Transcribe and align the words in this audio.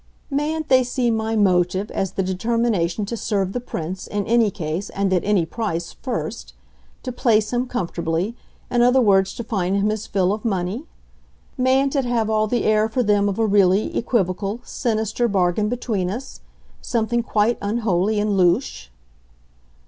"Mayn't 0.31 0.67
they 0.67 0.83
see 0.83 1.11
my 1.11 1.35
motive 1.35 1.91
as 1.91 2.13
the 2.13 2.23
determination 2.23 3.05
to 3.05 3.15
serve 3.15 3.53
the 3.53 3.59
Prince, 3.59 4.07
in 4.07 4.25
any 4.25 4.49
case, 4.49 4.89
and 4.89 5.13
at 5.13 5.23
any 5.23 5.45
price, 5.45 5.91
first; 6.01 6.55
to 7.03 7.11
'place' 7.11 7.53
him 7.53 7.67
comfortably; 7.67 8.35
in 8.71 8.81
other 8.81 8.99
words 8.99 9.35
to 9.35 9.43
find 9.43 9.75
him 9.75 9.89
his 9.89 10.07
fill 10.07 10.33
of 10.33 10.43
money? 10.43 10.85
Mayn't 11.55 11.95
it 11.95 12.05
have 12.05 12.31
all 12.31 12.47
the 12.47 12.63
air 12.63 12.89
for 12.89 13.03
them 13.03 13.29
of 13.29 13.37
a 13.37 13.45
really 13.45 13.95
equivocal, 13.95 14.61
sinister 14.63 15.27
bargain 15.27 15.69
between 15.69 16.09
us 16.09 16.41
something 16.81 17.21
quite 17.21 17.59
unholy 17.61 18.19
and 18.19 18.35
louche?" 18.35 18.87